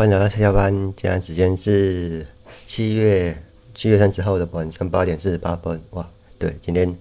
[0.00, 0.72] 欢迎来到下下班。
[0.96, 2.26] 现在时间是
[2.66, 3.36] 七月
[3.74, 5.78] 七月三十号的晚上八点四十八分。
[5.90, 6.96] 哇，对，今天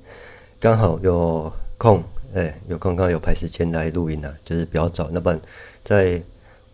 [0.60, 5.10] 刚好有空，哎，有空刚好有排时间来录音了，就是比较早。
[5.14, 5.40] 那不然
[5.82, 6.22] 在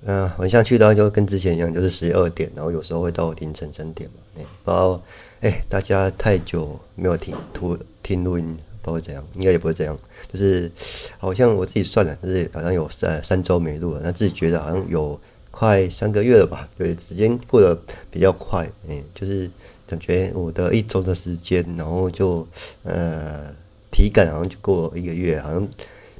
[0.05, 4.15] 嗯、晚上去的话，就跟之前一样，就是十二点，然后有时候会到凌晨三点嘛。
[4.39, 4.99] 哎，不知道
[5.41, 9.95] 哎，大家太久没有听听听录音，不知道怎样，应该也不会这样。
[10.33, 10.71] 就是
[11.19, 15.19] 好像我自己算了，就是好像有三三周没录了，那自己觉得好像有。
[15.57, 16.67] 快三个月了吧？
[16.77, 17.73] 对，时间过得
[18.11, 19.49] 比较快，哎，就是
[19.87, 22.45] 感觉我的一周的时间，然后就
[22.83, 23.55] 呃
[23.89, 25.65] 体感好像就过一个月，好像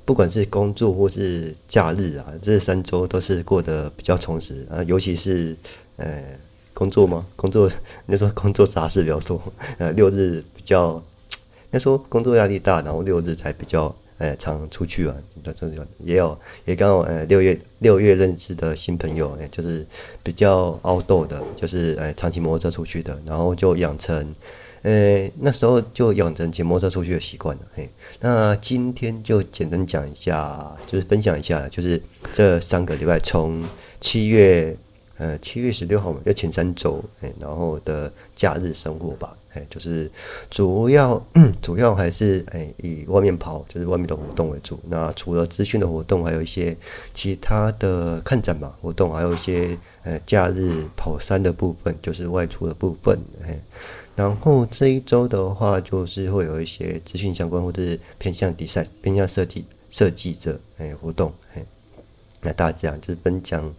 [0.06, 5.54] 不管是工作或是假日啊，这三周都是过得比较充实啊，尤其是
[5.98, 6.24] 呃
[6.74, 7.70] 工作吗，工作
[8.06, 9.42] 那时候工作杂事比较多，
[9.78, 11.04] 呃六日比较
[11.72, 13.94] 那时候工作压力大，然后六日才比较。
[14.18, 19.86] 呃，常出去玩，那这种也有，也刚好呃六月六月认识的新朋友，哎，就是
[20.24, 24.34] 比较 outdoor 的，就是呃长期摩托车出去的，然后就养成，
[24.84, 27.90] 呃那时候就养成骑摩托车出去的习惯了，嘿。
[28.22, 33.64] 那今天就简单讲一下，就是分享一下，就是这三个礼拜从
[34.00, 34.78] 七月
[35.18, 39.36] 呃七月十六号嘛，就前三周，哎，然后的假日生活吧。
[39.54, 40.12] 哎，就是
[40.50, 41.26] 主要
[41.62, 44.78] 主要还是哎以外面跑，就是外面的活动为主。
[44.90, 46.76] 那除了资讯的活动，还有一些
[47.14, 53.18] 其他的看展嘛活动，还有一些呃假日跑山的部分，就是外出的部分。
[53.46, 53.58] 哎，
[54.14, 61.32] 然后这一周的话，就是会有一些资讯相关，或者是偏向比赛、偏向设计设计者哎活动。
[61.54, 61.66] 哎，
[62.46, 63.74] 那大家就是分享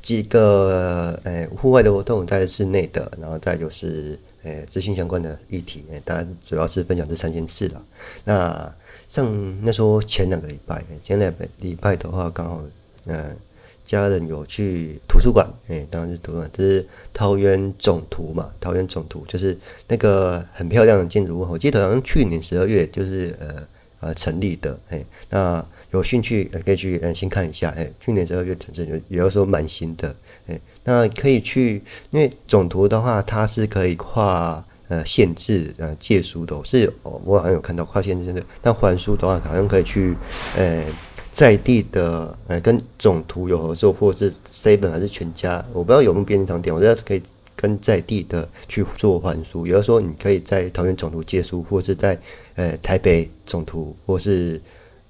[0.00, 4.18] 几个诶户外的活动，在室内的，然后再就是。
[4.44, 7.80] 诶，资讯相关的议题，诶，当然主要是分享这三件事了。
[8.24, 8.74] 那
[9.08, 12.60] 像那时候前两个礼拜，前两个礼拜的话，刚好，
[13.06, 13.36] 嗯，
[13.84, 23.68] 家人有去图书馆，诶，当然是图书馆，这是桃园总图嘛，桃园总图就是那个很漂亮的建筑物，我记得好像去年十二月就是呃
[24.00, 30.14] 呃成立的，诶，那有兴趣可以去嗯先看一下，诶，去年十二月成立，有有的时候蛮新的，
[30.46, 30.60] 诶。
[30.84, 31.80] 那可以去，
[32.10, 38.42] 因为总图的话，它是可以跨呃县市呃借书的，是哦，我好像有看到跨县市的。
[38.62, 40.14] 那还书的话，好像可以去
[40.56, 40.84] 呃
[41.30, 47.22] 在地的呃跟总图有合作，或者是 seven 还是全家，我不知道有没有便利商店，我觉得是可以
[47.54, 49.66] 跟在地的去做还书。
[49.66, 52.18] 有的时候你可以在桃园总图借书，或是在
[52.56, 54.60] 呃台北总图，或是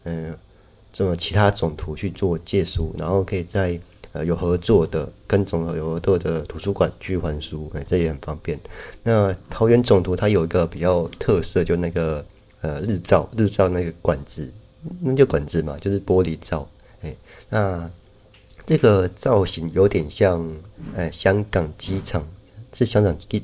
[0.04, 0.34] 嗯、
[0.92, 3.78] 这么其他总图去做借书，然后可以在。
[4.14, 8.60] 呃，有合作的跟总有合作的图书馆去还书，哎，这也很方便。
[9.02, 12.22] 那桃园总图它有一个比较特色，就那个
[12.60, 14.52] 呃日照日照那个管子，
[15.00, 16.68] 那就管子嘛，就是玻璃罩，
[17.00, 17.16] 哎，
[17.48, 17.90] 那
[18.66, 20.46] 这个造型有点像
[20.94, 22.22] 哎香港机场，
[22.74, 23.42] 是香港机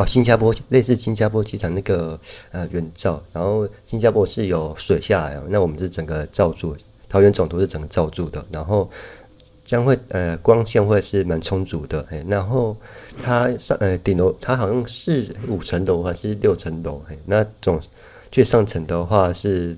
[0.00, 2.18] 哦新加坡类似新加坡机场那个
[2.52, 6.74] 呃圆罩，然后新加坡是有水下来，那我们是整个罩住，
[7.08, 8.90] 桃园总图是整个罩住的，然后。
[9.66, 12.76] 将会呃光线会是蛮充足的，哎，然后
[13.22, 17.80] 它上呃顶楼它好像是五层楼还是六层楼，哎，那总
[18.32, 19.76] 最上层的话是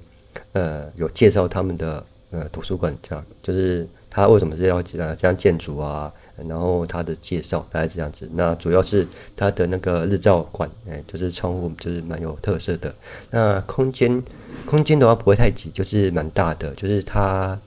[0.53, 6.11] 呃有介绍他们的呃图书馆这样，就是它为什么是要呃这样建筑啊，
[6.49, 12.95] 然后它的介绍大概这样子，那主要是它的那个日照馆，哎，就是窗户就是蛮有特色的，
[13.31, 14.23] 那空间
[14.67, 17.59] 空间的话不会太挤，就是蛮大的，就是它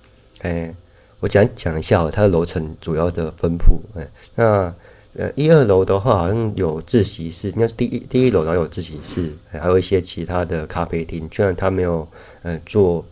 [0.41, 0.73] 哎。
[1.21, 3.81] 我讲讲一下它的楼层主要的分布。
[3.95, 4.71] 哎，那
[5.15, 11.27] 呃一二楼的话好像有自习室，那第一第一楼然后有自习室，还有一些其他的咖啡厅。
[11.31, 12.07] 虽然它没有
[12.43, 13.03] 呃做，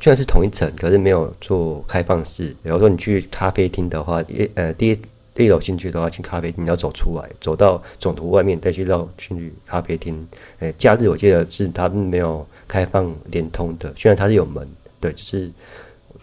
[0.00, 2.48] 虽然是同一层，可是没有做开放式。
[2.62, 5.00] 比如说你去咖啡厅的话，一呃第一
[5.34, 10.26] 第一楼进去的话，去咖啡厅你要走出来，走到总图外面再去绕去咖啡厅。
[10.60, 14.66] 哎，假日我记得是他们没有开放连通的，虽然它是有门，
[15.00, 15.50] 对，就是。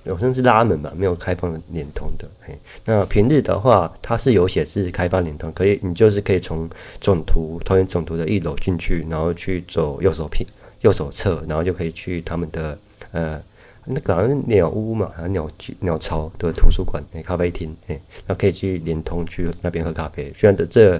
[0.08, 2.30] 好像是拉门吧，没有开放连通的。
[2.40, 2.56] 嘿，
[2.86, 6.70] 那平日的话，它是有显示开放连通，可以，你就是可以从
[7.02, 10.48] 总图桃园总图的一楼进去，然后去走右手偏
[10.82, 12.78] 右手侧，然后就可以去他们的
[13.14, 13.42] 呃
[13.86, 20.32] 那个好像是鸟屋嘛，还是鸟居鸟巢的图书馆、欸、咖啡厅，哎，那可以去联通去那边喝咖啡。
[20.36, 21.00] 虽然的这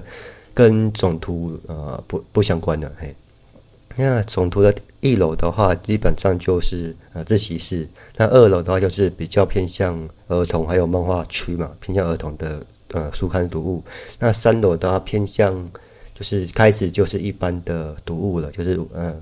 [0.54, 3.14] 跟总图呃不不相关的，嘿。
[3.98, 7.88] 那总图的一楼的话，基本上就是呃自习室。
[8.16, 12.60] 那二楼的话，就是比较偏向儿童还有漫画区嘛，偏向儿童的
[12.92, 13.82] 呃书刊读物。
[14.18, 15.66] 那三楼的话，偏向
[16.14, 19.16] 就是开始就是一般的读物了，就是呃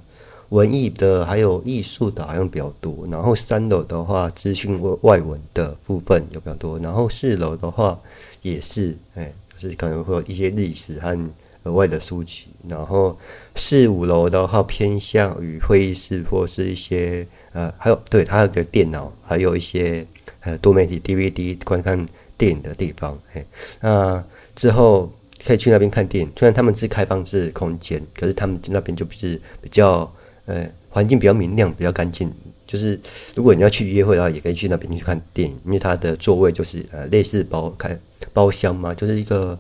[0.51, 3.07] 文艺的还有艺术的，好像比较多。
[3.11, 6.79] 然后三楼的话，资讯外外文的部分有比较多。
[6.79, 7.99] 然后四楼的话
[8.43, 11.19] 也是，哎，就是可能会有一些历史和
[11.65, 12.45] 额外的书籍。
[12.69, 13.19] 然后
[13.57, 20.07] 四五楼的话偏向于会议室或是一些呃，还有对，还有个电脑，还有一些
[20.41, 22.07] 呃多媒体 DVD 观看
[22.37, 23.19] 电影的地方。
[23.33, 23.45] 哎，
[23.81, 24.25] 那
[24.55, 25.11] 之后。
[25.47, 30.11] 可以去那边看电影，虽然他们是开放式空间，可是他们那边就不是比较
[30.47, 32.33] 呃环境比较明亮，比较干净。
[32.67, 32.99] 就是
[33.35, 37.99] 如果你要去约会的话，也可以去那边去看电影，因为它的座位就是呃类似包开
[38.33, 39.59] 包厢嘛，就是一个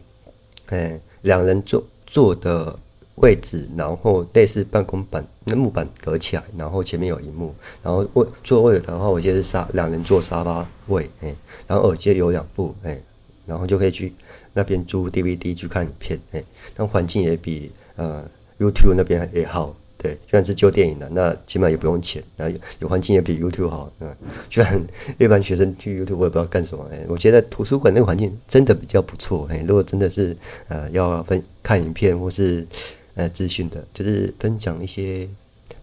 [0.69, 2.79] 呃两人坐坐的
[3.17, 11.35] 位置，然后类似办公板那木板隔起来，然后前面有萤幕，然后位座位的话，我记得是沙两人坐沙发位，哎，
[11.67, 12.99] 然后耳机有两副，哎，
[13.47, 14.13] 然后就可以去。
[14.57, 16.41] 那边租 DVD 去看影片，哎，
[16.77, 18.25] 那环境也比呃
[18.61, 24.15] YouTube 那边也好，对，虽然是旧电影了，那起码也不用钱，然后有环境也比 YouTube 好，嗯，
[24.51, 24.79] 虽然
[25.19, 30.37] 一般学生去 YouTube 我也不知道干什么，哎，我觉得图书馆那个环境真的比较不错，哎，如果真的是
[30.69, 32.67] 呃要分看影片或是
[33.15, 35.27] 呃资讯的，就是分享一些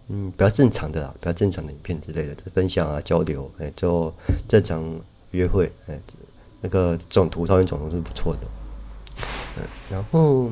[0.10, 4.14] 嗯比较正常的啊，比较正常的影片之类的，分享啊交流，哎，就
[4.48, 4.84] 正常
[5.32, 6.00] 约会，哎，
[6.62, 8.42] 那个总图上面总图是不错的。
[9.58, 10.52] 嗯，然后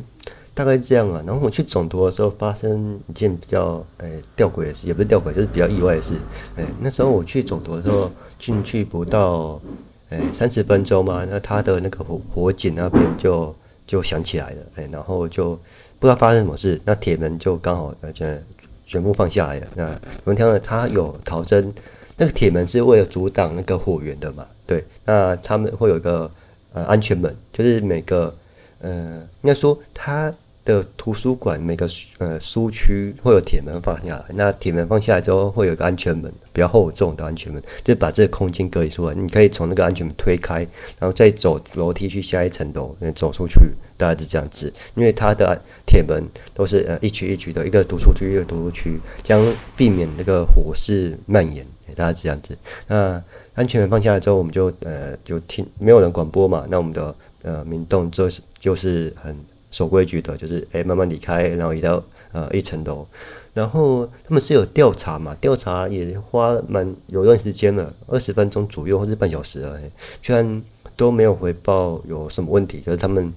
[0.59, 1.23] 大概是这样啊。
[1.25, 6.15] 然后我去总图的时候，发生一件比较诶吊诡的事，也不是吊诡，就是比较意外的事。
[6.57, 9.61] 诶，那时候我去总图的时候，进去不到
[10.09, 13.56] 诶三十分钟嘛，那他的那个火火警那边就
[13.88, 14.57] 就响起来了。
[14.75, 15.56] 诶，然后就
[15.97, 18.44] 不知道发生什么事，那铁门就刚好呃全
[18.85, 19.67] 全部放下来了。
[19.75, 19.85] 那
[20.25, 21.73] 我们听到他有逃生，
[22.17, 24.45] 那个铁门是为了阻挡那个火源的嘛？
[24.67, 26.29] 对，那他们会有一个
[26.73, 28.35] 呃安全门，就是每个。
[28.81, 30.33] 呃，应该说，它
[30.65, 31.89] 的图书馆每个
[32.19, 39.15] 呃书区会有铁门放下来，那铁门放下来之后会有一个安全门，比较厚重的安全门，就把这个空间隔离出来。
[39.15, 40.59] 你可以从那个安全门推开，
[41.00, 43.59] 然后再走楼梯去下一层楼，走出去，
[43.97, 44.71] 大概是这样子。
[44.95, 46.23] 因为它的铁门
[46.53, 49.44] 都是呃一区一区的，一个读书区一个读书区，将
[49.75, 51.65] 避免那个火势蔓延，
[51.95, 52.57] 大概是这样子。
[52.88, 53.21] 那
[53.55, 57.15] 安全门放下来之后，我们就呃就听没有人广播嘛，那我们的。
[57.41, 59.33] 呃，民众就是就是很
[59.71, 63.06] 守规矩的，就是哎慢慢离开，然后移到呃一层楼，
[63.54, 69.86] 然后他们是有调查嘛，调查也花蛮有段时间了，二十分钟左右或者半小时而已，
[70.21, 70.62] 居然
[70.95, 73.33] 都没有回报有什么问题，就是他们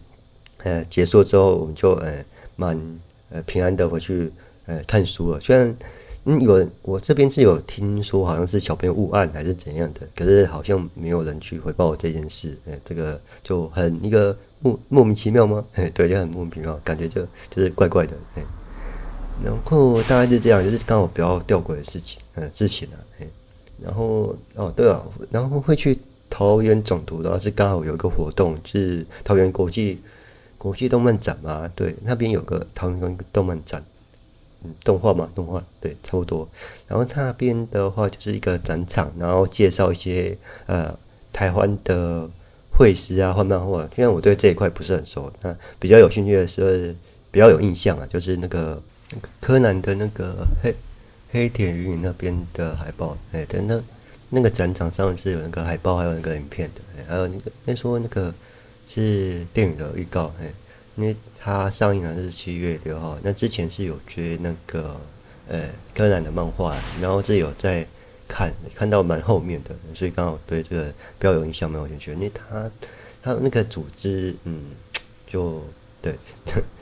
[0.62, 2.24] 呃结束之后，我们就呃
[2.56, 2.78] 蛮
[3.30, 4.30] 呃平安的回去
[4.66, 5.76] 呃看书了，虽然。
[6.24, 15.64] 嗯，有我这边是有听说，好像是小朋友误按还是怎样的，可是好像没有人去回报这件事，哎，这个就很一个莫莫名其妙吗？
[15.74, 18.42] 哎，对，就很莫名其妙，感觉就就是怪怪的，哎，
[19.44, 23.26] 然后大概是这样，就是刚好比较吊诡的事情，嗯，事情啊，哎，
[23.82, 25.98] 然后哦对啊，然后会去
[26.30, 30.00] 桃园总图的话是刚好有一个活动，是桃园国际
[30.56, 33.84] 国际动漫展嘛，对，那边有个桃园动漫展。
[34.64, 36.48] 嗯，动画嘛，动画对，差不多。
[36.86, 40.96] 然后那边的话就是一个展场，然后介绍一些呃
[41.32, 42.30] 台湾的
[42.76, 43.88] 绘师啊，画漫画。
[43.94, 46.94] 虽然我对这一块不是很熟，那比较有兴趣的是
[47.30, 48.80] 比较有印象啊，就是那个
[49.40, 50.74] 柯南的那个黑
[51.30, 53.16] 黑铁鱼那边的海报。
[53.32, 53.82] 哎，对，那
[54.30, 58.34] 那个展场上是有那个海报，还有那个影片的，还有那个那说那个
[58.88, 60.52] 是电影的预告，哎，
[60.96, 61.14] 因为。
[61.44, 64.96] 它上映的是七月六号，那之前是有追那个
[65.48, 67.84] 呃柯南的漫画，然后是有在
[68.32, 72.12] 看，看到蛮后面的，所以刚好对这个比较有印象，蛮有兴趣。
[72.12, 72.70] 因为他
[73.22, 74.70] 他那个组织，嗯，
[75.30, 75.62] 就
[76.00, 76.14] 对，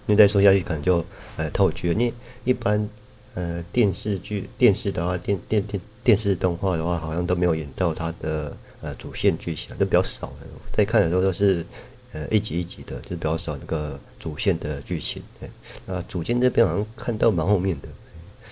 [0.07, 1.05] 因为再说下去可能就
[1.37, 1.95] 呃透剧了。
[1.95, 2.15] 因为
[2.45, 2.89] 一般
[3.35, 10.33] 呃电视剧、电视的话，电电电电视动画的话，好像都没有演到它的呃主线剧情，就比较少。
[10.73, 11.67] 在看的时候都是。
[12.13, 15.23] 呃，一集一集的，就比较少那个主线的剧情。
[15.39, 15.49] 对，
[15.87, 17.89] 那主线这边好像看到蛮后面的。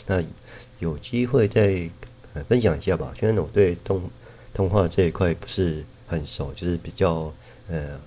[0.06, 0.22] 那
[0.78, 1.90] 有机会再
[2.44, 3.14] 分享一下吧。
[3.18, 4.02] 虽然我对动
[4.52, 7.32] 动画这一块不是很熟，就是比较
[7.68, 7.98] 呃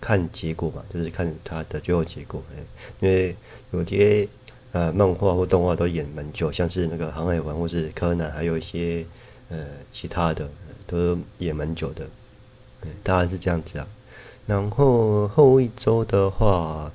[0.00, 2.42] 看结果吧，就是看它的最后结果。
[3.00, 3.34] 因为
[3.72, 4.28] 有些
[4.72, 9.04] 呃漫画或动画都演蛮久，像是那个《航海王》或是《柯南》，还有一些
[9.48, 10.48] 呃其他的
[10.86, 12.06] 都演蛮久的。
[12.82, 13.88] 嗯，大概是这样子啊。
[14.46, 16.92] 然后后一周的话，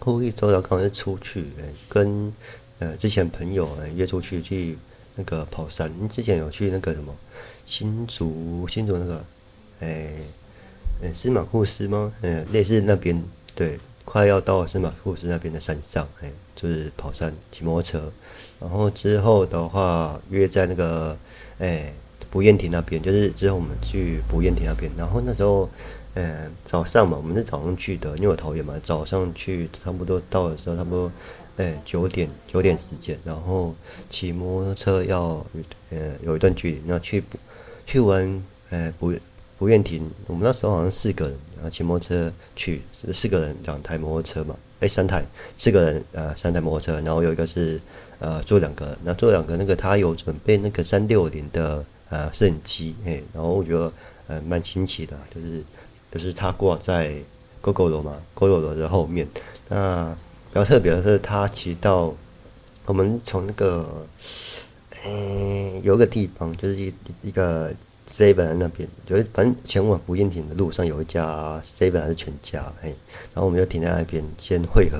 [0.00, 1.44] 后一周的刚好是出去，
[1.88, 2.32] 跟
[2.80, 4.76] 呃之前朋友约出去去
[5.16, 5.90] 那个跑山。
[6.08, 7.14] 之前有去那个什么
[7.64, 9.24] 新竹新竹那个，
[9.80, 10.10] 哎，
[11.12, 12.12] 司马库斯吗？
[12.22, 13.22] 嗯，类似那边
[13.54, 18.12] 对，快要到司马库斯那边的山上，哎，就是跑山骑摩托车。
[18.60, 21.16] 然后之后的话，约在那个
[21.58, 21.92] 哎
[22.30, 24.90] 不厌亭那边，就是之后我们去不厌亭那边。
[24.96, 25.68] 然后那时候，
[26.14, 31.10] 嗯，早上嘛，我们是早上去的，因为我头也嘛，早上去差不多到的时候，差不多
[31.56, 33.74] 哎九点九点时间，然后
[34.08, 35.44] 骑摩托车要
[35.90, 37.22] 呃有一段距离，那去
[37.86, 39.12] 去玩哎不。
[39.58, 42.82] 不愿停，我们那时候好像四个人，然后骑摩托车去，
[43.12, 45.24] 四个人两台摩托车嘛，哎，三台，
[45.56, 47.80] 四个人呃三台摩托车，然后有一个是
[48.18, 53.92] 呃坐两个，那坐两个那个他有准备那个三六零的呃摄影机，哎，然后我觉得
[54.26, 55.62] 呃蛮新奇的，就是
[56.10, 57.14] 就是他挂在
[57.62, 59.28] Gogoro 嘛 Gogoro 的后面，
[59.68, 60.12] 那
[60.52, 62.14] 比较特别的是他骑到
[62.84, 64.06] 我们从那个
[65.04, 66.92] 哎有个地方就是一
[67.22, 67.72] 一个。
[68.04, 72.88] seven 那边，就是反正前往不厌亭的路上有一家 seven 还是全家，哎，
[73.32, 74.98] 然后我们就停在那边先汇合，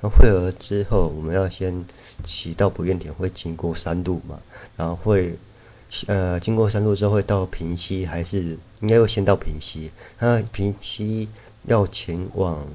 [0.00, 1.84] 然后汇合之后，我们要先
[2.22, 4.40] 骑到不厌亭，会经过山路嘛，
[4.78, 5.36] 然后会
[6.06, 11.28] 呃经过山路之后会到平溪，还是应该会先到平溪，那平溪
[11.66, 12.66] 要前往。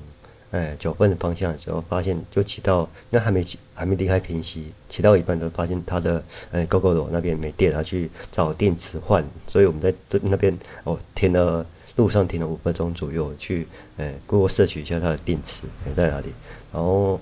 [0.51, 11.63] 哎，九份的方向的时候，发现就骑到那还没骑，还没离开平溪，骑到一半就发现它的呃 g o g o 罗那边没电，然后去找电池换，所以我们在这那边哦停了，
[11.97, 15.63] 路上停了五分钟左右，去哎过过摄取一下它的电池
[15.95, 16.33] 在哪里，
[16.73, 17.21] 然后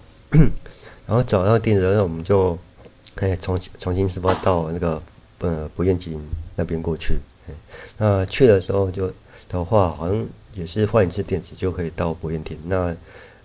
[1.05, 2.57] 然后找到电池，那我们就
[3.15, 5.01] 哎重重新出发到那个
[5.39, 6.17] 呃不厌亭
[6.55, 7.15] 那边过去，
[7.50, 7.53] 哎，
[7.98, 9.12] 那去的时候就
[9.50, 10.25] 的话好像。
[10.58, 12.58] 也是换一次电池就可以到不厌亭。
[12.66, 12.96] 那，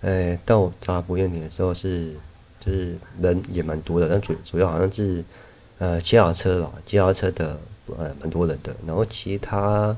[0.01, 2.11] 呃，到达不厌亭的时候是，
[2.59, 5.23] 就是人也蛮多的，但主主要好像是，
[5.77, 7.59] 呃，骑脚车吧，骑脚车的
[7.97, 8.75] 呃蛮多人的。
[8.87, 9.95] 然后其他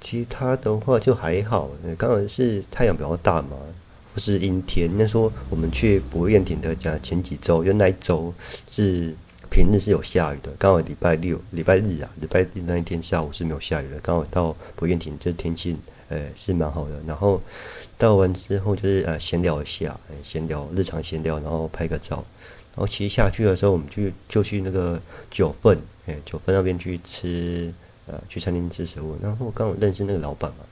[0.00, 3.56] 其他的话就还好，刚好是太阳比较大嘛，
[4.12, 4.90] 不是阴天。
[4.98, 8.32] 那说我们去不厌亭的讲前几周，就那一周
[8.70, 9.14] 是
[9.50, 15.76] 平日是有下雨的，刚好礼拜六、礼拜日啊，礼拜日那一天下午是没有下雨的，刚好到不厌亭就是天气。
[16.14, 16.92] 呃，是蛮好的。
[17.04, 17.42] 然后
[17.98, 22.24] 到完之后就是呃闲聊一下，闲聊日常闲聊，然后拍个照。
[22.76, 27.74] 然后骑下去的时候，我们去就去那个九份，哎，九份那边去吃
[28.06, 29.18] 呃去餐厅吃食物。
[29.20, 30.64] 然后我刚好认识那个老板嘛，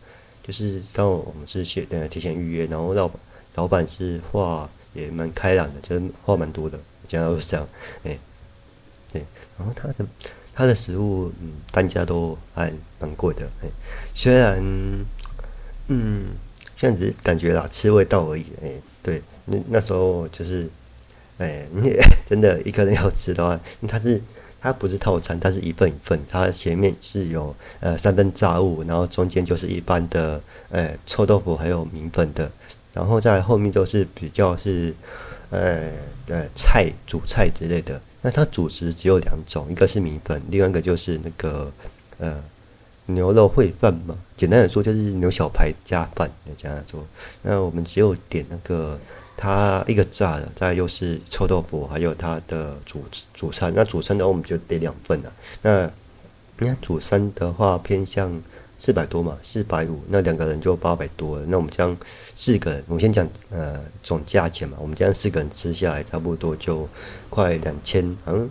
[0.46, 3.11] 就是刚好我们是先呃提前预约，然后老
[3.56, 7.68] 老板是话也蛮开朗的，就是话蛮多的，讲到这样，
[8.04, 8.16] 哎，
[9.12, 9.25] 对，
[9.58, 10.06] 然后他的。
[10.54, 12.70] 他的食物，嗯，单价都还
[13.00, 13.68] 蛮贵的，哎，
[14.14, 14.62] 虽然，
[15.94, 16.25] 嗯，
[16.76, 18.70] 现在只是感觉啦，吃味道而已，哎，
[19.02, 20.66] 对，那那时候就是，
[21.37, 21.92] 哎，你
[22.25, 24.18] 真的一个人要吃的话，它是
[24.61, 32.50] 它不是套餐，它是一份一份，它前面是有呃三份炸物，然后中间就是一般的，呃，臭豆腐还有米粉的，
[32.94, 34.94] 然后在后面都是比较是，
[35.50, 35.90] 呃
[36.28, 38.00] 呃菜主菜之类的。
[38.22, 41.72] 那它主食只有两种，一个是米粉，另外一个就是那个
[42.18, 42.42] 呃
[43.14, 44.16] 牛肉烩饭嘛。
[44.37, 47.04] 简单的说就是牛小排加饭这样做。
[47.42, 48.99] 那我们只有点那个
[49.37, 53.73] 它一个炸的，再又是臭豆腐，还有它的主主餐。
[53.75, 55.33] 那主餐的话我们就点两份了。
[55.62, 55.90] 那
[56.59, 58.42] 那主餐的话偏向。
[58.78, 61.38] 四百多嘛，四百五，那两个人就八百多。
[61.47, 61.97] 那我们将
[62.35, 64.76] 四个人，我们先讲呃总价钱嘛。
[64.81, 66.88] 我们将四个人吃下来，差不多就
[67.31, 68.50] 快两千，好像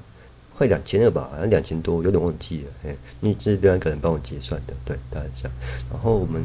[0.61, 2.71] 快两千了吧，好像两千多，有点忘记了。
[2.85, 5.57] 哎，因为这边可能帮我结算的，对，大概这样。
[5.91, 6.39] 然后我们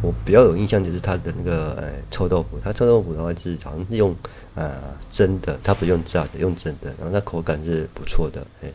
[0.00, 4.14] 我比较有印象就是他的那个呃臭豆腐，他臭豆腐的话就是好像是用
[4.54, 4.70] 呃
[5.10, 8.46] 蒸的，他不用炸的，用蒸的，然后它口感是不错的。
[8.62, 8.70] 哎，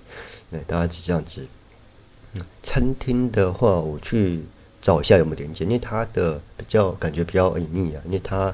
[0.51, 1.47] 对，大概是这样子。
[2.61, 4.43] 餐厅的话，我去
[4.81, 8.53] 找一下有没有连接，因为它的比较感觉比较隐秘啊，因为它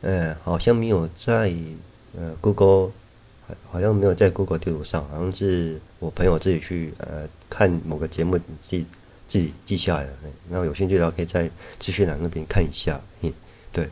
[0.00, 1.52] 呃好像没有在
[2.18, 2.90] 呃 Google，
[3.70, 8.86] 好像没有在 Google 地图上，好像是我朋友自己去呃看某个节目记
[9.26, 10.12] 自己记下来的，
[10.50, 13.32] 然后有兴趣的话可以在资讯栏那边看一下，嗯，
[13.72, 13.88] 对，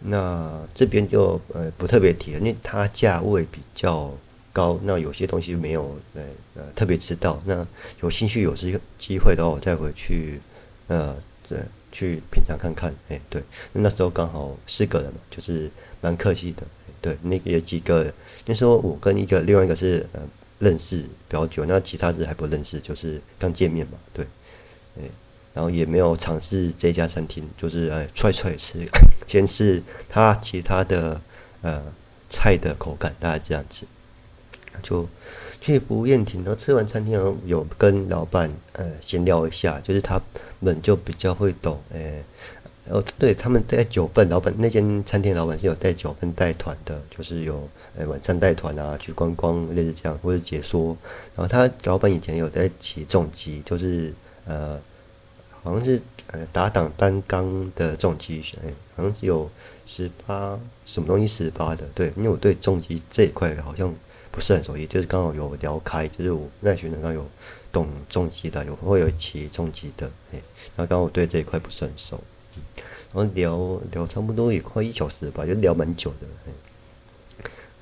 [0.00, 4.12] 那这边就呃不特别提了，因为它价位比较。
[4.54, 6.22] 高，那有些东西没有，呃
[6.54, 7.42] 呃，特别知道。
[7.44, 7.66] 那
[8.02, 10.40] 有兴趣有机机会的话，我再回去，
[10.86, 11.16] 呃，
[11.48, 11.58] 对，
[11.94, 12.94] 去品尝看看。
[13.08, 15.70] 哎，对，那时候刚好四个人嘛，就是
[16.02, 16.62] 蛮客气的。
[17.00, 18.12] 对，那有几个，
[18.44, 20.20] 那时候我跟一个另外一个是呃
[20.58, 23.96] 认识比较久，那其他人还不认识，就是刚见面嘛。
[24.12, 24.26] 对，
[24.98, 25.02] 哎，
[25.54, 28.78] 然后也没有尝试这家餐厅，就是哎踹踹吃，
[29.28, 31.20] 先试他其他的
[31.62, 31.82] 呃
[32.28, 33.86] 菜的口感，大概这样子。
[34.82, 35.08] 就
[35.64, 40.20] 去不厌亭，然后吃完餐厅，然后有跟老板呃闲聊一下，就是他
[40.60, 42.22] 们就比较会懂，诶、
[42.86, 47.66] 呃，哦，对，他们在九份老板那间餐厅老板是有带九份带团的，就是有
[47.96, 50.94] 呃晚上带团啊去观光类似这样或者解说。
[51.34, 54.12] 然后他老板以前有在骑重机，就是
[54.44, 54.78] 呃
[55.62, 59.50] 好像是呃打挡单缸的重机，哎，好像是有
[59.86, 61.86] 十八什么东西十八的。
[61.94, 63.90] 对，因为我对重机这一块好像
[64.34, 67.24] 不是很熟悉，就是刚好有聊开，就是我那群人刚有
[67.70, 70.42] 懂重机的，有会有骑重机的，哎，
[70.74, 72.20] 然后刚好我对这一块不是很熟。
[73.12, 76.26] 然后聊聊差不多也快一小时吧，就聊蛮久的。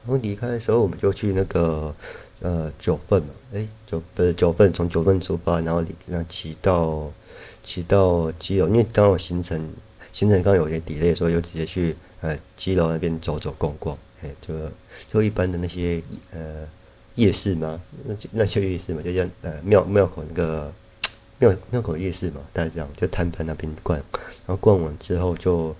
[0.04, 1.94] 然后离开的时候，我们就去那个
[2.40, 7.10] 呃九份嘛，哎，九不是九份，从九份出发，然后然后骑到
[7.64, 9.72] 骑到基隆，因为刚好行程
[10.12, 14.54] 行程刚有些 delay，所以就直接去呃基隆那边走走逛逛，哎，就
[15.12, 16.02] 就一般的那些
[16.32, 16.66] 呃
[17.16, 20.72] 夜市嘛，那那些夜市嘛，就像呃庙庙口那个。
[21.38, 25.74] 庙庙口夜市嘛，大概这样，就摊贩那边逛，然后逛完之后就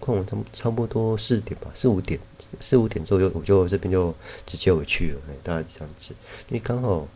[0.00, 2.18] 逛完差差不多四点吧，四五点
[2.58, 4.12] 四五点左右，我就这边就
[4.44, 6.12] 直接回去了，大概这样子。
[6.48, 7.06] 因为刚好，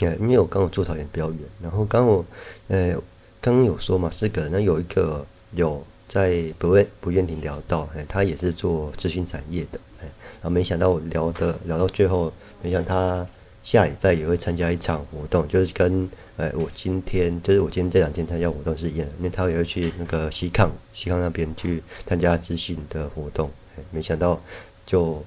[0.00, 2.24] 呃，因为我刚好住桃园比较远，然后刚好，
[2.66, 3.00] 呃，
[3.40, 10.04] 刚刚有说嘛，四个，那有一个有在不愿不愿意聊到，哎，他也是做资讯产业的，哎，
[10.40, 13.26] 然后没想到我聊的聊到最后，没想到他。
[13.60, 24.40] 下礼拜也会参加一场活动，就是跟呃我今天就是我今天这两天参加活动是一样的，因为他也会去那个西康西康那边去参加资讯的活动，哎没想到
[24.86, 25.22] 就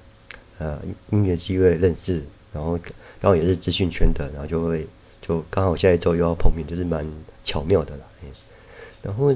[0.58, 2.20] 呃音乐机会认识，
[2.52, 2.76] 然后
[3.20, 4.88] 刚好也是资讯圈的，然后就会
[5.20, 7.06] 就刚好下一周又要碰面，就是蛮
[7.44, 8.26] 巧妙的啦，哎
[9.02, 9.32] 然后。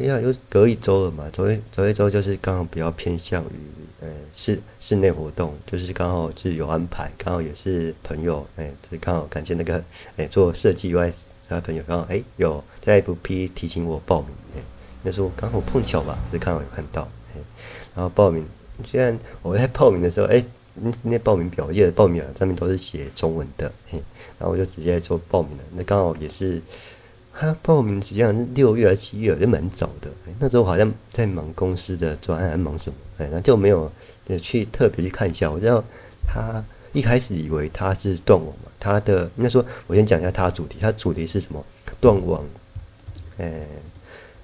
[0.00, 3.54] 哎呀又隔一周了嘛，隔一隔一周就是刚好比较偏向于
[4.00, 9.84] 呃室室内活动，就是刚好是有安排，刚好也是朋友哎，就是刚好感谢那个
[10.16, 14.62] 哎做设计以外其他朋友刚好哎有在 FP 提醒我报名哎，
[15.02, 17.40] 那时候刚好碰巧吧，就刚好有看到哎，
[17.94, 18.42] 然后报名，
[18.86, 20.42] 虽然我在报名的时候哎，
[20.76, 24.02] 那那报名表页的报名表上面都是写中文的嘿，
[24.38, 26.58] 然后我就直接做报名了，那刚好也是。
[27.40, 30.10] 他报名实际上是六月还是七月，就蛮早的。
[30.38, 32.96] 那时候好像在忙公司的专案，忙什么？
[33.16, 33.90] 哎，那就没有
[34.42, 35.50] 去特别去看一下。
[35.50, 35.82] 我知道
[36.26, 40.76] 他一开始以为他是断网嘛，他的应该说，我先讲一下他的主题。
[40.82, 41.64] 他主题是什么？
[41.98, 42.44] 断网。
[43.38, 43.62] 哎，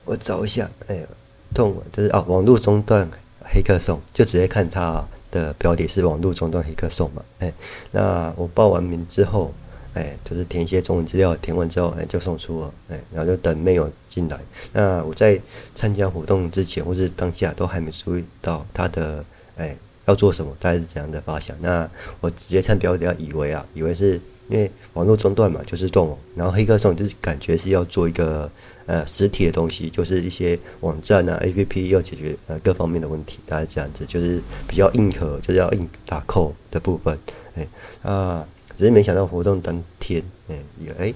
[0.06, 0.66] 我找一下。
[0.86, 1.04] 哎，
[1.52, 3.06] 断网就是啊，网络中断
[3.44, 7.22] 黑客松，就直接看他的标题是网络中断黑客松嘛。
[7.40, 7.52] 哎，
[7.92, 9.52] 那我报完名之后。
[9.96, 14.38] 哎，就是填一些中文资料，填完之后，哎，就送出了，哎，然后就等妹友进来。
[14.70, 15.40] 那我在
[15.74, 19.24] 参加活动之前或是当下都还没注意到他的，
[19.56, 21.56] 哎，要做什么，大概是怎样的发想。
[21.62, 21.88] 那
[22.20, 26.18] 我直接看标题，以为啊，以为是因为网络中断嘛，就是断网。
[26.34, 28.50] 然后黑客松就是感觉是要做一个
[28.84, 37.18] 呃实体的东西，就是一些网站啊、APP 要解决呃各方面的问题，大概这样子，就是比较硬核，就是要硬打扣的部分，
[37.54, 37.66] 哎
[38.02, 38.46] 啊。
[38.76, 41.14] 只是没想到活动当天，哎、欸，也哎、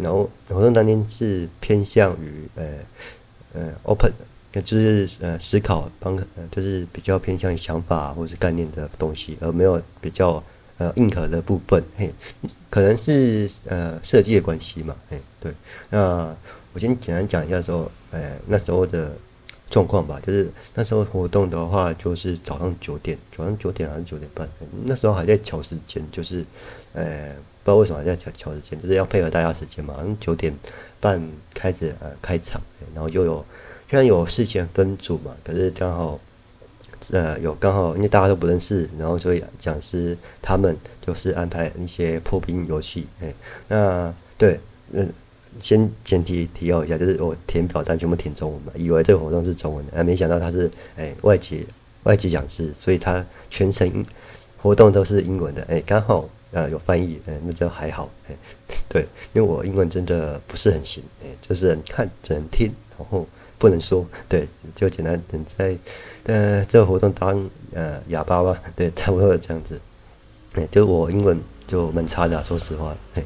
[0.00, 2.64] 然后活动当天是偏向于呃
[3.54, 4.12] 呃 open，
[4.64, 6.16] 就是呃思考帮，
[6.50, 10.42] 就是比较偏向于想法或是概念的东西，而没有比较
[10.78, 12.12] 呃硬核的部分，嘿，
[12.68, 15.52] 可能是呃设计的关系嘛，哎，对，
[15.90, 16.36] 那
[16.72, 19.12] 我先简单讲一下说，呃那时候的。
[19.72, 24.46] 状况吧，就是那时候活动的话，就是早上九点，早上九点还是九点半，
[24.84, 26.44] 那时候还在调时间，就是，
[26.92, 29.96] 呃，不知道为什么还在调调时间，就是要配合大家时间嘛。
[30.20, 30.54] 九点
[31.00, 32.60] 半开始呃开场，
[32.94, 33.42] 然后又有
[33.88, 36.20] 虽然有事前分组嘛，可是刚好，
[37.10, 43.32] 呃，有刚好因为大家都不认识，然后所以讲师他们就是安排一些破冰游戏，哎，
[43.68, 44.60] 那对，
[44.92, 45.10] 嗯。
[45.60, 51.66] 先前提提要一下，就是我填表单全部填中文嘛，以为这个活动是中文的，哎，没想到他是哎外籍
[52.04, 54.04] 外籍讲师，所以他全程
[54.60, 58.36] 活动都是英文的，哎，刚好呃有翻译，哎，那就还好，哎，
[58.88, 63.26] 对，因为我英文真的不是很行，哎，就是看只能听，然后
[63.58, 65.76] 不能说，对，就简单等在
[66.24, 69.80] 呃这个活动当呃哑巴吧，对，差不多这样子，
[70.54, 73.22] 哎，就我英文就蛮差的，说实话，哎，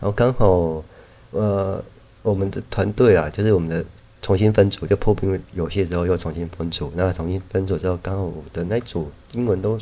[0.00, 0.82] 然后刚好。
[1.30, 1.82] 呃，
[2.22, 3.84] 我们的团队啊，就是我们的
[4.22, 6.90] 重新分组，就破冰游戏之后又重新分组。
[6.96, 9.78] 那重新分组之后，刚好我的那组英文都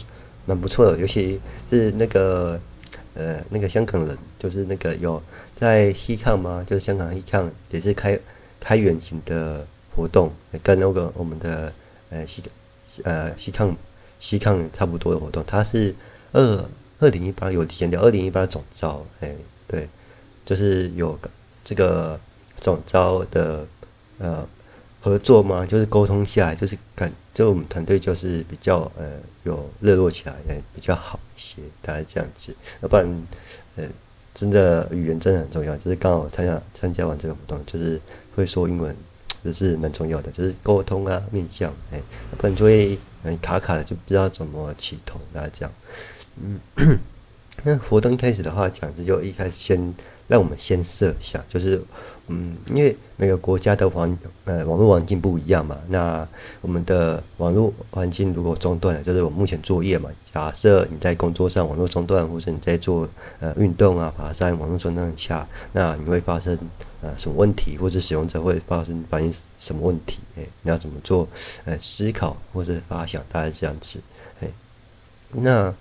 [0.46, 2.60] 蛮不错的，尤其是那个
[3.14, 5.22] 呃那个香港人，就是那个有
[5.54, 6.64] 在西康吗？
[6.66, 8.18] 就是香港西抗也是开
[8.60, 10.30] 开远型的活动，
[10.62, 11.72] 跟那个我们的
[12.10, 12.42] 呃西
[13.04, 13.74] 呃西康
[14.18, 15.42] 西康差不多的活动。
[15.46, 15.94] 他是
[16.32, 16.64] 二
[16.98, 19.34] 二零一八有提前掉二零一八总招，哎
[19.66, 19.88] 对。
[20.44, 21.18] 就是有
[21.64, 22.18] 这个
[22.56, 23.66] 总招的
[24.18, 24.46] 呃
[25.00, 32.54] 合作嘛，就是沟通下来，就是感，就我们团队就是比较呃有热络起来，也比较好一些，大概这样子。
[32.80, 33.26] 要不然，
[33.76, 33.84] 呃，
[34.34, 35.76] 真的语言真的很重要。
[35.76, 38.00] 就是刚好参加参加完这个活动，就是
[38.34, 38.96] 会说英文，
[39.42, 40.30] 这是蛮重要的。
[40.30, 41.98] 就是沟通啊，面向，哎，
[42.32, 45.72] 要不然就会很卡卡的，就不知道怎么起头，大家这样。
[46.36, 46.98] 嗯，
[47.62, 49.94] 那活动一开始的话，讲师就一开始先
[50.26, 51.82] 让我们先设想，就是。
[52.28, 56.26] 嗯，因为每个国家的环呃网络环境不一样嘛，那
[56.62, 60.08] 我们的网络环境如果中断了，就是我目前作业嘛。
[60.32, 63.06] 假设你在工作上网络中断，或者你在做
[63.40, 66.58] 呃运动啊、爬山，网络中断下，那你会发生
[67.02, 70.20] 呃什么问题，或者使用者会发生反映什么问题？
[70.38, 71.28] 哎，你要怎么做
[71.66, 74.00] 呃思考或者发想，大概这样子。
[74.40, 74.48] 哎，
[75.30, 75.74] 那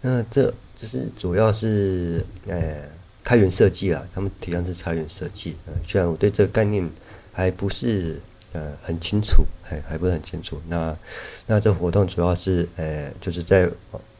[0.00, 2.95] 那这就是主要是呃。
[3.26, 5.56] 开源设计啦，他们提倡是开源设计。
[5.66, 6.88] 呃，虽然我对这个概念
[7.32, 8.20] 还不是
[8.52, 10.62] 呃很清楚，还还不是很清楚。
[10.68, 10.96] 那
[11.44, 13.68] 那这活动主要是呃就是在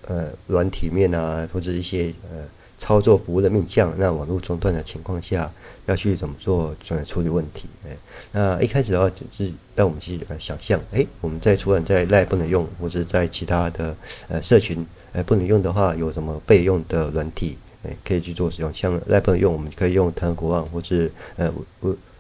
[0.08, 2.42] 呃软体面啊，或者一些呃
[2.78, 3.94] 操作服务的面向。
[3.96, 5.48] 那网络中断的情况下，
[5.86, 7.68] 要去怎么做怎么处理问题？
[7.86, 7.96] 哎，
[8.32, 17.56] 那一开始的话就是让我们去呃想象，哎，我们在除了在 LINE 不能用，或者在其他的呃社群呃不能用的话，有什么备用的软体？
[18.04, 21.52] 可以去做使用，像 LINE 用，我们可以用腾国网，或是呃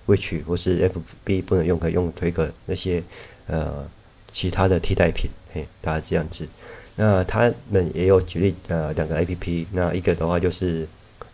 [0.06, 0.88] Which 或是
[1.26, 3.02] FB 不能用，可以用推个那些
[3.46, 3.88] 呃
[4.30, 6.46] 其他的替代品，嘿，大家这样子。
[6.94, 10.86] 那他们也有举例呃两个 APP，那一个的话就是，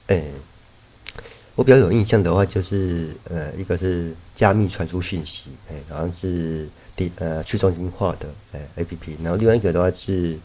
[0.07, 0.23] 哎，
[1.55, 10.39] 我比较有印象的话就是呃一个是加密传输讯息，哎，好像是第呃去中心化的哎 APP，然后另外一个的话是。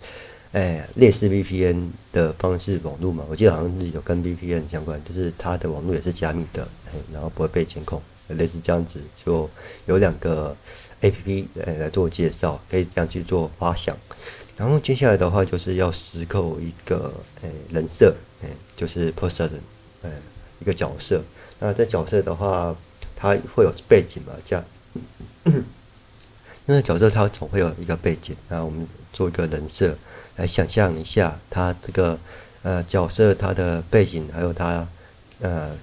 [0.58, 9.48] 哎，类似 VPN 的方式网络嘛，我记得好像是有跟 VPN 相关，就是它的网络也是加密的，哎，然后不会被监控，类似这样子，就
[9.86, 10.58] 有两个
[11.00, 13.96] APP 哎来做介绍，可以这样去做发想。
[14.56, 19.52] 然后接下来的话就是要思考一个哎人设，哎，就是 person，
[20.02, 20.10] 哎，
[20.60, 21.22] 一个角色。
[21.60, 22.76] 那这角色的话，
[23.16, 24.34] 它会有背景嘛？
[24.44, 24.66] 这样，
[25.44, 25.64] 因
[26.74, 29.96] 为角色它总会有一个背景，那我们做一个人设。
[30.38, 32.18] 来想象一下，他这个
[32.62, 34.88] 呃角色，他的背景，还有他
[35.42, 35.76] 呃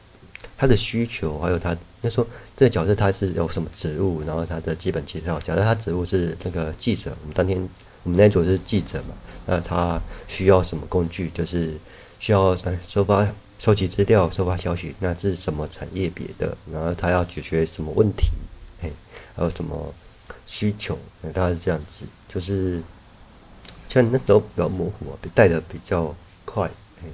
[0.57, 5.39] 他的需求，还有他那说这个角色他是有什么职务，然后他的基本介绍。
[5.41, 7.69] 假设他职务是那个记者，我们当天
[8.05, 9.15] 我们那组是记者嘛，
[9.47, 11.31] 那他需要什么工具？
[11.35, 11.75] 就是
[12.21, 12.57] 需要
[12.89, 13.27] 收发、
[13.59, 14.95] 收集资料、收发消息。
[15.01, 16.57] 那是什么产业别的？
[16.73, 18.29] 然后他要解决什么问题？
[19.35, 19.93] 还有什么
[20.47, 20.97] 需求？
[21.33, 22.81] 大概是这样子，就是。
[23.95, 26.13] 像那时候比较模糊啊，带的比较
[26.45, 26.69] 快，
[27.01, 27.07] 哎，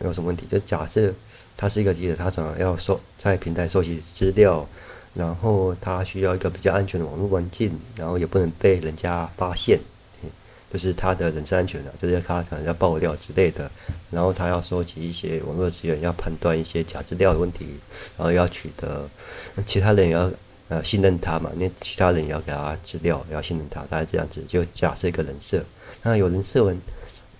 [0.00, 0.46] 有什么问题？
[0.50, 1.12] 就假设
[1.54, 4.66] 他是一个记者，他想要收在平台收集资料，
[5.12, 9.78] 然后他需要一个比较安全的网络环境，然后也不能被人家发现，
[10.72, 13.70] 就是他的人身安全啊，就是他可能要爆料之类的，
[14.10, 17.76] 然后他要收集一些网络资源，要判断一些假资料的问题，
[18.16, 19.06] 然后要取得
[19.66, 20.32] 其他人也要
[20.68, 25.62] 呃信任他嘛，那其他人也要给他资料，也要信任他，大概这样子，就假设一个人设。
[26.02, 26.76] 那有人设完，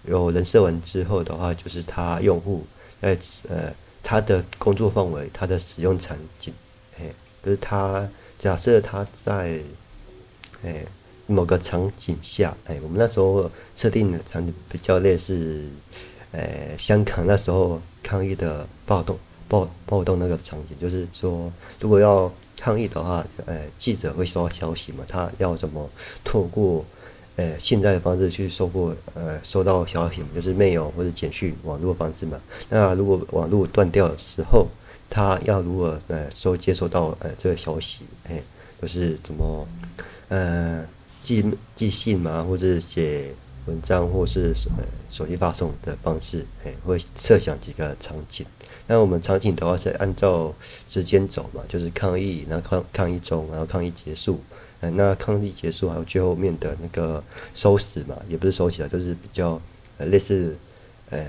[0.07, 2.65] 有人设完之后的话，就是他用户
[3.01, 6.53] 在呃他的工作范围，他的使用场景，
[6.99, 7.05] 哎，
[7.45, 8.09] 就是他
[8.39, 9.61] 假设他在
[10.63, 10.85] 哎
[11.27, 15.67] 某个场景下，哎，我们那时候设定的场景比较类似，
[16.33, 25.89] 哎，香港那时候抗议的暴动暴暴动那个场景，就是说如果要抗议的话，呃，记者会收到消息嘛，他要怎么
[26.23, 26.85] 透过。
[27.37, 32.41] 呃，现在的方式去收过呃收到消息，就是 mail 或者简讯网络方式嘛。
[32.69, 34.69] 那如果网络断掉的时候，
[35.11, 38.41] 他要如果呃收接收到呃这个消息，哎，
[38.81, 39.67] 就是怎么
[40.29, 40.87] 呃
[41.25, 43.35] 寄寄信嘛，或者写
[43.67, 44.77] 文章，或是什么
[45.11, 48.47] 手机发送的方式，哎，会设想几个场景。
[48.87, 50.55] 那我们场景的话是按照
[50.87, 54.41] 时间走嘛，就是抗议，然后抗抗议中，然后抗议结束。
[54.81, 59.59] 嗯那抗议结束，还有最后面的那个收拾嘛，也不是收起来，就是比较
[59.97, 60.55] 呃类似，
[61.09, 61.27] 呃，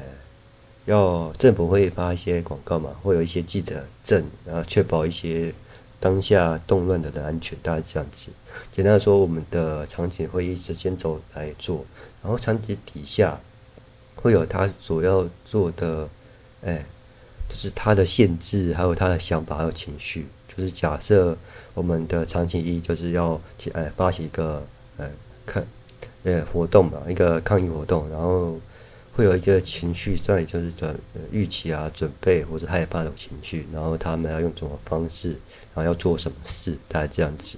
[0.83, 5.53] 要政府会发一些广告嘛，会有一些记者证，然后确保一些
[6.01, 8.29] 当下动乱的人安全，大概这样子。
[8.71, 11.85] 简单的说，我们的场景会议时间轴来做，
[12.21, 13.39] 然后场景底下
[14.15, 16.09] 会有他所要做的，
[16.61, 16.85] 哎，
[17.55, 20.27] 就是他的限制，还有他的想法，还有情绪。
[20.55, 21.37] 就是假设
[21.73, 24.61] 我们的场景一就是要去呃发起一个
[24.97, 25.09] 呃
[25.45, 25.63] 抗
[26.23, 28.59] 呃活动嘛，一个抗议活动，然后
[29.13, 30.99] 会有一个情绪在，就是准
[31.31, 35.29] 预期啊、准备或者害怕的情绪，然后他们要用什么方式，
[35.73, 37.57] 然后要做什么事，大概这样子。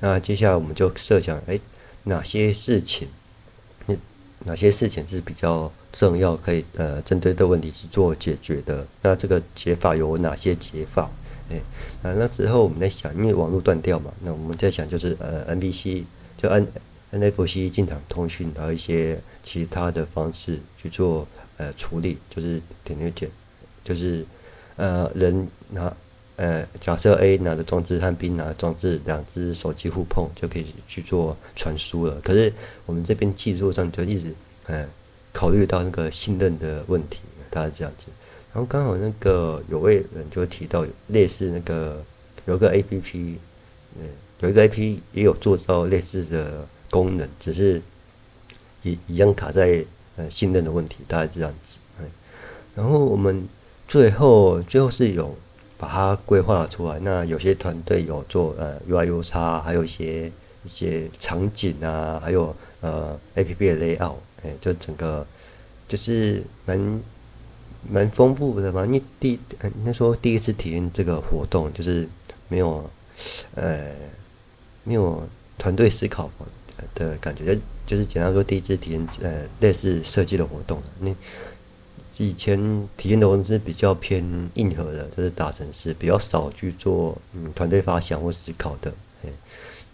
[0.00, 1.60] 那接下来我们就设想，哎，
[2.04, 3.08] 哪些事情，
[4.44, 8.86] 哪些事情是比较重要，可以呃针对的问题去做解决的？
[9.02, 11.10] 那这个解法有哪些解法？
[11.50, 11.60] 哎，
[12.02, 16.04] 啊，那之后我们在想，因为网络断掉嘛，那我们在想就是呃，NBC
[16.36, 16.66] 就 N。
[17.12, 21.24] NFC 进场通讯，还有一些其他的方式去做
[21.58, 23.30] 呃处理，就是点对点，
[23.84, 24.26] 就是
[24.74, 25.96] 呃人拿
[26.36, 32.20] 呃假设 A 拿的装置和 B 拿的装置，两只手机互碰就可以去做传输了。
[32.22, 32.52] 可是
[32.86, 34.34] 我们这边技术上就一直
[34.66, 34.86] 呃
[35.32, 37.18] 考虑到那个信任的问题，
[37.50, 38.06] 大概这样子。
[38.52, 42.02] 然后刚好那个有位人就提到类似那个
[42.46, 43.36] 有个 APP，
[43.98, 44.08] 嗯，
[44.40, 46.66] 有一个 A P 也有做到类似的。
[46.90, 47.82] 功能只是
[48.84, 51.78] 一一样卡在呃信任的问题，大概这样子。
[51.98, 52.06] 嗯
[52.76, 53.48] 然后我们
[53.88, 55.36] 最后最后是有
[55.84, 56.98] 把它规划出来。
[57.00, 60.32] 那有些团队有做呃 UI/UX，还有一些
[60.64, 65.26] 一些场景啊，还有呃 APP 的 layout，哎，就整个
[65.86, 67.02] 就是蛮
[67.90, 68.86] 蛮丰富的嘛。
[68.86, 72.08] 你第应该说第一次体验这个活动，就是
[72.48, 72.90] 没有
[73.54, 73.90] 呃
[74.84, 75.22] 没有
[75.58, 76.30] 团队思考。
[76.92, 80.82] 的感觉，就是简单说，第一次体验呃类似设计的活动。
[80.98, 81.08] 那
[82.18, 84.22] 以前体验的活动是比较偏
[84.54, 88.92] 硬核的，就是打城市，比较少去做嗯团队发想或思考的。
[89.24, 89.30] 哎，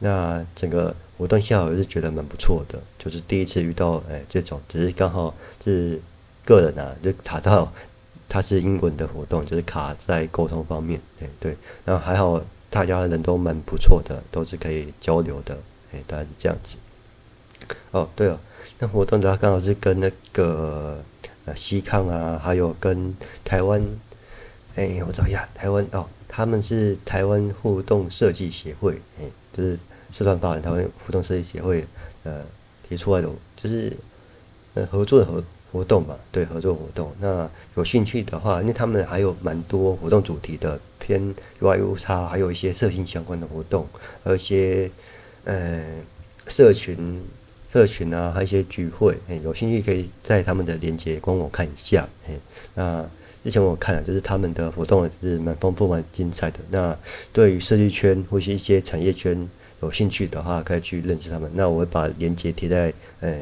[0.01, 6.01] 那整个活动下来，我是觉得蛮不错的，就是第一次遇到哎这种，只是刚好是
[6.45, 7.73] 个人啊，就卡到
[8.29, 11.01] 他是英文的活动，就是卡在沟通方面。
[11.19, 15.59] 对对，那还好，大家人都蛮不错的，都是可以交流的。
[15.93, 16.77] 哎，大概是这样子。
[17.93, 18.41] 哦，对了，
[18.79, 21.03] 那活动的话刚好是跟那个
[21.45, 23.83] 呃西康啊，还有跟台湾，
[24.75, 29.79] 哎，我找一下台湾哦，他们是台湾互动设计协会，哎，就是
[30.11, 31.85] 社团法人台湾互动设计协会
[32.25, 32.43] 呃
[32.89, 33.29] 提出来的，
[33.63, 33.97] 就是
[34.75, 37.13] 呃合作的活活动吧，对，合作活动。
[37.21, 43.87] 那有兴趣的话，因为他们还有蛮多活动主题的，偏 U I U 叉还有一些社群相关的活动，
[44.25, 44.91] 而且。
[45.43, 45.83] 呃，
[46.49, 47.19] 社群、
[47.73, 52.35] 社群啊，还有一些聚会，哎，有兴趣可以在他们的链接官网看一下，哎，
[52.75, 53.09] 那
[53.45, 56.59] 之前我看了，就是他们的活动是蛮丰富、蛮精彩的。
[56.71, 56.99] 那
[57.33, 59.49] 对于设计圈或是一些产业圈
[59.83, 61.49] 有兴趣的话，可以去认识他们。
[61.55, 63.39] 那我会把链接贴在呃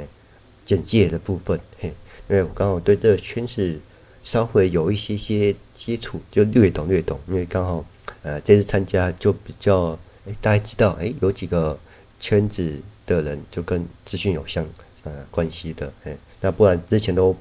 [0.64, 1.88] 简介的部分，嘿，
[2.28, 3.80] 因为我刚好对这个圈子
[4.22, 7.18] 稍微有一些些接触，就略懂略懂。
[7.28, 7.84] 因为刚好
[8.22, 11.78] 呃这次参加就比较，哎，大家知道，哎，有几个。
[12.20, 14.66] 圈子的人就跟资讯有相
[15.04, 17.34] 呃关系的，哎，那不然之前都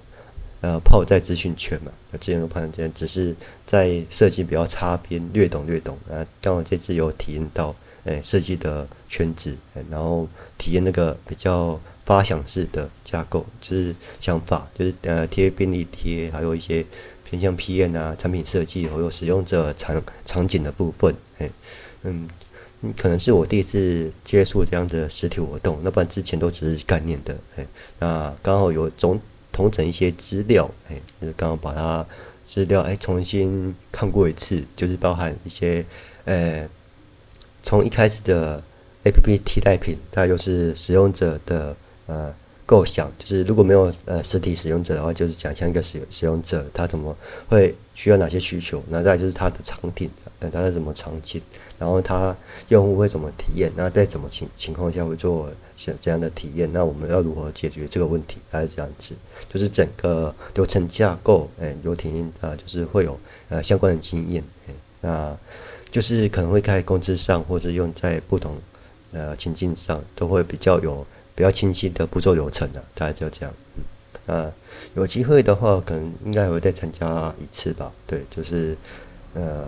[0.62, 3.36] 呃泡在资讯圈嘛，那之前都泡在这边，只是
[3.66, 6.26] 在设计比较擦边，略懂略懂啊。
[6.42, 9.56] 刚好这次有体验到，哎，设计的圈子，
[9.90, 16.86] 然后体验那个比较发想式的架构，就是想法，就是呃贴便利贴，还有一些
[17.30, 21.50] 偏向 PM 啊产品设计，还有使用者场场景的部分，哎，
[22.04, 22.30] 嗯。
[22.96, 27.36] 可能是我第一次接触这样的实体活动，那不然之前都只是概念的。
[27.56, 27.66] 哎，
[28.00, 29.20] 那刚好有总
[29.52, 32.06] 统整一些资料，哎，就是刚好把它
[32.46, 35.86] 资料哎重新看过一次，就是包含一些，
[36.26, 36.68] 呃，
[37.64, 38.64] 从一开始的
[39.04, 42.34] APP 替代品，大概就是使用者的呃。
[42.68, 47.16] 构想就是如果没有呃实体使用者的话，就是想象一个使使用者他怎么
[47.48, 50.10] 会需要哪些需求，那再就是他的场景，
[50.42, 51.42] 那他是什么场景，
[51.78, 52.36] 然后他
[52.70, 59.16] 用户会怎么体验，那在怎么情情况下会做像这样的体验，那我们要如何解决这个问题，还是这样子，
[59.52, 65.38] 就是整个流程架构，哎，有体验啊，就是会有呃相关的经验，哎，那
[65.90, 68.56] 就是可能会在公司上或者用在不同
[69.12, 71.06] 呃情境上都会比较有。
[71.38, 73.54] 比较清晰的步骤流程的、大概就这样。
[74.26, 74.52] 嗯，啊，
[74.96, 77.92] 有机会的话，可能应该会再参加一次吧。
[78.08, 78.76] 对，就是，
[79.36, 79.68] 呃，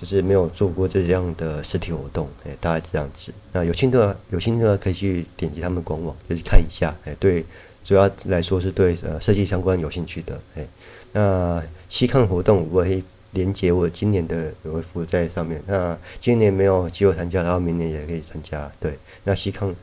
[0.00, 3.32] 就是没有做过这样的实体活动，哎，大概这样子。
[3.52, 6.94] 那有兴趣的，有兴趣的可以去点击他们官网，就是看一下。
[7.04, 7.44] 哎，对，
[7.84, 10.40] 主要来说是对呃设计相关有兴趣的。
[10.56, 10.66] 哎，
[11.12, 15.62] 那西康活动我会连接我今年的也会附在上面。
[15.66, 18.70] 那今年没有机会参加，然后明年也可以参加。
[18.80, 19.74] 对，那西康。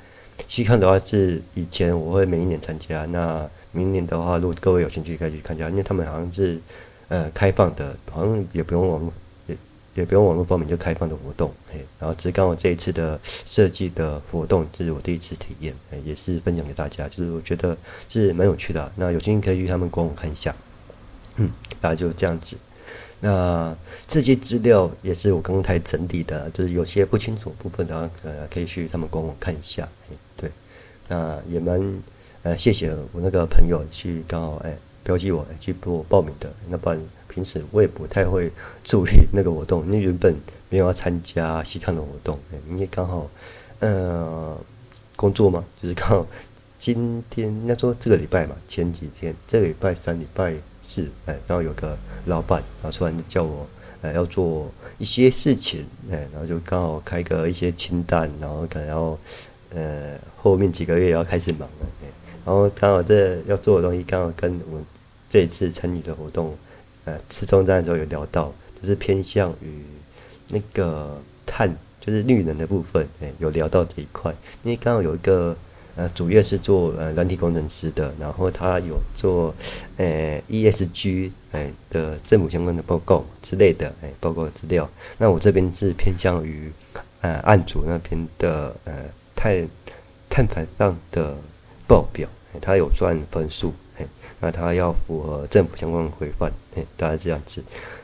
[0.47, 6.59] 西康的话是以前我会每一年参加，那明年的话，如果各位有兴趣可以去参加，因为他们好像是
[7.07, 9.11] 呃开放的，好像也不用网络，
[9.97, 17.75] 也不用网络报名就开放的活动，嘿，然后只是刚好这一次的设计的活动，就是我第一次体验，哎，也是分享给大家，就是我觉得
[18.07, 20.55] 是蛮有趣的，那有兴趣可以去他们官网看一下，
[21.37, 21.49] 嗯，
[21.81, 22.55] 大家就这样子。
[23.19, 23.75] 那
[24.07, 29.89] 这些资料也是我刚刚才整理的，就是有些不清楚部分，然后呃可以去他们官网看一下，
[30.35, 30.51] 对，
[31.07, 31.81] 那也蛮
[32.43, 37.01] 呃谢谢我那个朋友去刚好哎标记我去做报名的，那不然
[37.37, 38.51] 平时我也不太会
[38.83, 40.35] 注意 那个活动，因为原本
[40.69, 43.29] 没有要参加西康的活动，因为刚好
[43.77, 44.57] 呃
[45.15, 46.25] 工作嘛，就是刚好
[46.79, 50.55] 今天应该说这个礼拜嘛，前几天这个礼拜三礼拜。
[50.81, 51.97] 四，哎，然后有个
[52.27, 53.67] 老板，然后突然叫我，
[54.01, 59.17] 哎，要做一些事情，哎，然后就刚好开个一些清单，然后可能要，
[59.75, 62.07] 呃，后面几个月要开始忙了，哎，
[62.45, 64.79] 然后刚好这要做的东西，刚好跟我
[65.27, 66.55] 这一次参与的活动，
[67.07, 69.81] 呃，吃中餐的时候有聊到，就是偏向于
[70.49, 74.31] 那个碳，就是绿能的部分，哎，有聊到这一块，
[74.63, 75.57] 因为刚好有一个。
[75.99, 79.51] 呃，主业是做呃软体工程师的，然后他有做
[79.97, 84.87] 呃 ESG 哎的政府相关的报告之类的哎报告资料。
[85.17, 86.71] 那我这边是偏向于
[87.21, 88.93] 呃案主那边的呃
[89.35, 89.67] 碳
[90.29, 91.35] 碳排放的
[91.87, 92.29] 报表，
[92.61, 94.05] 他有赚分数哎，
[94.39, 97.63] 那他要符合政府相关的规范嘿，大概这样子。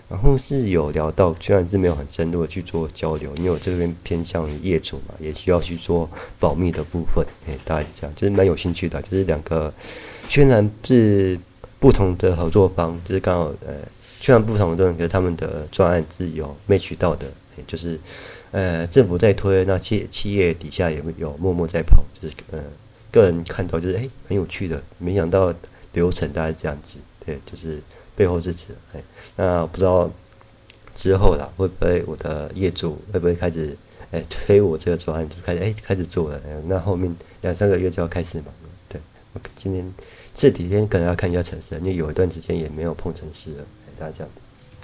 [0.10, 6.08] 然后是有聊到，虽然是没有很深入的去做交流，因为我这边偏向于业主嘛，也需要去做
[6.40, 7.26] 保密的部分。
[7.48, 9.02] 嘿，大概是这样，就是蛮有兴趣的。
[9.02, 9.74] 就是两个
[10.30, 11.40] 虽然是
[11.80, 13.74] 不同的合作方，就是刚好呃，
[14.22, 17.26] 虽然不同的人，可是他们的专案是有 match 到的。
[17.58, 18.00] 哎，就是
[18.52, 22.60] 呃，政府在推，那企企业底下也会有默默在跑，就是呃，
[23.10, 25.52] 个人看到就是哎，很有趣的，没想到
[25.94, 27.00] 流程大概是这样子。
[27.26, 27.82] 对，就是。
[28.16, 29.02] 背后支持，哎，
[29.36, 30.08] 那不知道
[30.94, 33.76] 之后啦，会不会我的业主会不会开始
[34.12, 38.70] 哎推我这个专案，就开始哎开始做了，那后面两三个月就要开始忙了。
[38.88, 39.02] 对，
[39.34, 39.92] 我今天
[40.32, 43.64] 这几天可能要看一下城市，因为有一段时间也没有碰城市了，
[43.98, 44.30] 大家这样。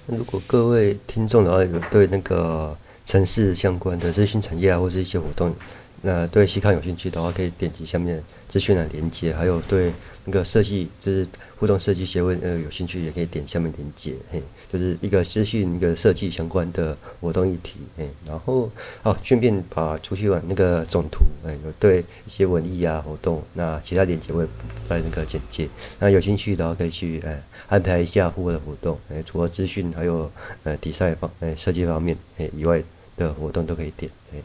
[0.07, 5.53] 那如果各位听众的话，有对那个城市相关的资讯产业啊，或者一些活动，
[6.01, 9.91] 那对西康有兴趣的话，可以点击下面资讯的连接，还有对。
[10.25, 11.25] 那个设计就是
[11.57, 14.39] 互动设计协会，呃，有兴趣也可以点下面连接，嘿，
[14.71, 18.69] 就是一个资讯一个设计相关的活动议题，嘿，然后
[19.01, 24.45] 好，顺便把出去玩那个总图，哎，有对一些文艺啊活动，那其他链接会
[24.87, 30.31] 在那个简介，那有兴趣的话可以去，哎，安排一下户外的活动，哎，除了资讯还有
[30.61, 32.83] 呃比赛方，哎，设计方面，哎以外
[33.17, 34.37] 的活动都可以点，哎。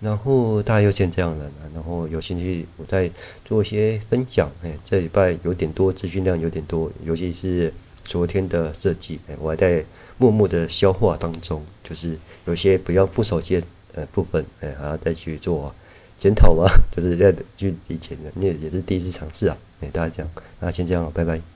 [0.00, 3.10] 然后大家又先这样了，然后有兴趣我再
[3.44, 4.50] 做一些分享。
[4.62, 7.72] 哎，这礼拜有点多，资讯量有点多，尤其是
[8.04, 9.84] 昨天的设计，哎，我还在
[10.16, 13.62] 默默的消化当中，就是有些比较不熟悉的
[13.94, 15.74] 呃部分，哎，还要再去做
[16.16, 20.30] 检讨嘛， 就是在去理解的，那也也是第一次尝试啊，哎，大家这样，
[20.60, 21.40] 那先这样了，拜拜。